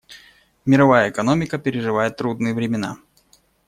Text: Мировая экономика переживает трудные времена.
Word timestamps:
Мировая 0.65 1.11
экономика 1.11 1.59
переживает 1.59 2.17
трудные 2.17 2.55
времена. 2.55 2.97